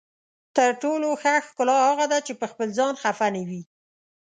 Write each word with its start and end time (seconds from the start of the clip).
تر 0.55 0.69
ټولو 0.81 1.07
ښه 1.21 1.33
ښکلا 1.47 1.77
هغه 1.89 2.05
ده 2.11 2.19
چې 2.25 2.33
پخپل 2.41 2.67
ځان 2.77 2.93
خفه 3.01 3.27
نه 3.35 3.41
وي. 3.49 3.61